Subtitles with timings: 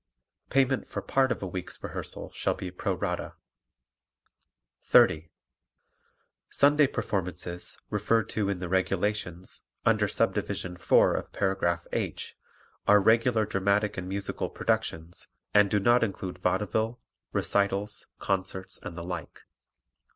[0.49, 3.35] Payment for part of a week's rehearsal shall be pro rata.
[4.81, 5.29] 30.
[6.49, 12.35] Sunday performances, referred to in the "Regulations," under Subdivision 4 of paragraph "H"
[12.87, 16.99] are regular dramatic and musical productions and do not include vaudeville,
[17.31, 19.41] recitals, concerts and the like.